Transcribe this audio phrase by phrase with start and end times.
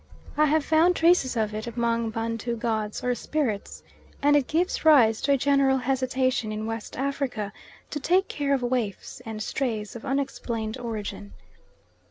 [0.35, 3.83] I have found traces of it among Bantu gods or spirits,
[4.19, 7.53] and it gives rise to a general hesitation in West Africa
[7.91, 11.33] to take care of waifs and strays of unexplained origin.